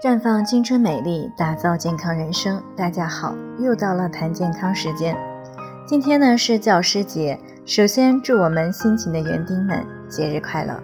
[0.00, 2.62] 绽放青春美丽，打造健康人生。
[2.76, 5.16] 大家好，又到了谈健康时间。
[5.84, 7.36] 今天呢是教师节，
[7.66, 10.80] 首先祝我们辛勤的园丁们节日快乐。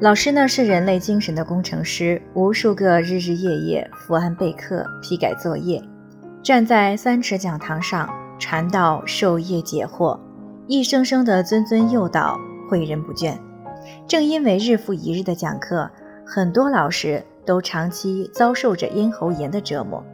[0.00, 5.80] 老师呢是人类精神的工程师，无数个日日夜夜伏案备课、批改作业，
[6.42, 10.18] 站在三尺讲堂上传道授业解惑，
[10.66, 12.36] 一声声的谆谆诱导，
[12.68, 13.38] 诲人不倦。
[14.08, 15.88] 正因为日复一日的讲课，
[16.26, 20.04] 很多老师都长期遭受着咽喉炎的折磨。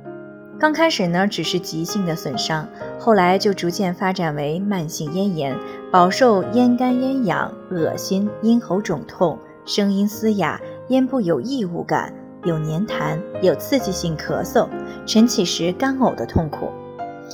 [0.61, 2.69] 刚开始呢，只是急性的损伤，
[3.01, 5.59] 后来就逐渐发展为慢性咽炎，
[5.91, 9.37] 饱受咽干咽痒、恶心、咽喉肿痛。
[9.65, 12.13] 声音嘶哑，咽部有异物感，
[12.45, 14.69] 有粘痰，有刺激性咳嗽，
[15.07, 16.69] 晨起时干呕的痛苦，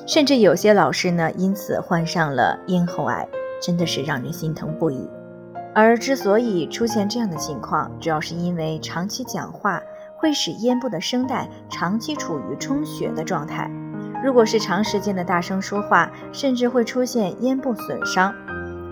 [0.06, 3.26] 甚至有些老师呢因此患上了咽喉癌，
[3.62, 5.08] 真的是让人心疼不已。
[5.80, 9.80] 而之所以出现这样的情况，主要是因为长期讲话
[10.16, 13.70] 会使咽部的声带长期处于充血的状态，
[14.24, 18.34] 如果是长时间的大声说话，甚至会出现咽部损伤。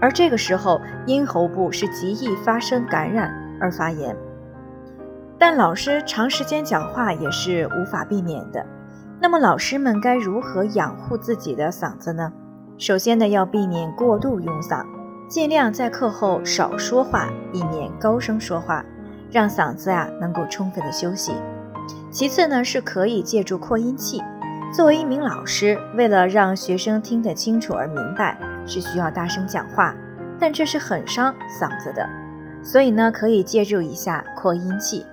[0.00, 4.16] 而这个时候，咽喉部是极易发生感染而发炎。
[5.36, 8.64] 但老师长时间讲话也是无法避免的。
[9.20, 12.32] 那么，老师们该如何养护自己的嗓子呢？
[12.78, 14.86] 首先呢，要避免过度用嗓，
[15.28, 18.84] 尽量在课后少说话，避免高声说话，
[19.30, 21.32] 让嗓子啊能够充分的休息。
[22.12, 24.22] 其次呢，是可以借助扩音器。
[24.72, 28.38] 作为一名老师，为了让学生听得清楚而明白。
[28.68, 29.94] 是需要大声讲话，
[30.40, 32.04] 但这是很伤嗓子的，
[32.64, 35.06] 所以呢，可以借助一下扩音器。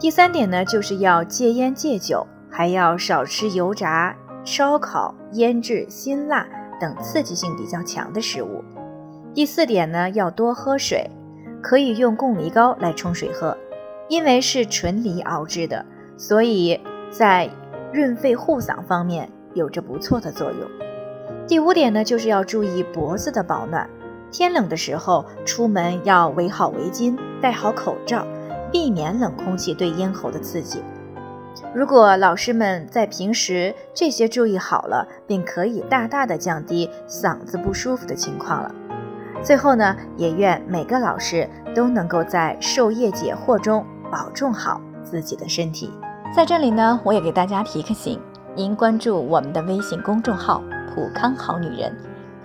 [0.00, 6.44] 第三点呢，就是要戒烟戒酒，还要少吃油炸、烧烤、腌制、辛辣
[6.80, 8.64] 等刺激性比较强的食物。
[9.34, 11.10] 第四点呢，要多喝水，
[11.62, 13.56] 可以用贡梨膏来冲水喝，
[14.08, 15.84] 因为是纯梨熬制的，
[16.18, 16.78] 所以
[17.10, 17.48] 在
[17.94, 20.70] 润肺护嗓方面有着不错的作用。
[21.48, 23.88] 第五点呢，就是要注意脖子的保暖。
[24.30, 28.26] 天冷的时候出门要围好围巾，戴好口罩，
[28.70, 30.82] 避免冷空气对咽喉的刺激。
[31.74, 38.74] 如果老师们在平时这些注意好了，便可以大大的降低嗓子不舒服的情况了。
[39.42, 45.90] 最后呢，也愿每个老师都能够在授业解惑中保重好自己的身体。
[46.34, 48.20] 在这里呢，我也给大家提个醒，
[48.54, 50.62] 您关注我们的微信公众号。
[50.94, 51.96] 普康好女人，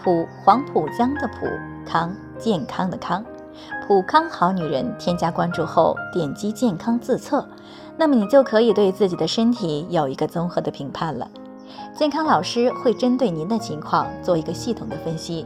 [0.01, 1.45] 普黄浦江的普
[1.85, 3.23] 康健康的康，
[3.85, 7.45] 普康好女人添加关注后，点击健康自测，
[7.97, 11.29] 那么你就可以对自己的身体有一个综合的评判了。
[11.93, 15.45] 健康老师会针对您的情况做一个系统的分析，